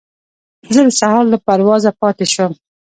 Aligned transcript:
زه 0.73 0.81
د 0.87 0.89
سهار 0.99 1.25
له 1.33 1.37
پروازه 1.45 1.91
پاتې 2.01 2.25
شوم. 2.33 2.53